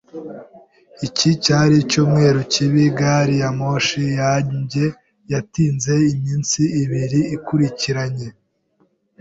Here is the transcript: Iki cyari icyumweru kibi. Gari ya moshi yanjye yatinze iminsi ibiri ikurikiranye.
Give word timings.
Iki 1.07 1.29
cyari 1.43 1.75
icyumweru 1.83 2.39
kibi. 2.53 2.83
Gari 2.97 3.35
ya 3.41 3.49
moshi 3.59 4.03
yanjye 4.19 4.85
yatinze 5.31 5.93
iminsi 6.13 6.61
ibiri 6.81 7.19
ikurikiranye. 7.35 8.27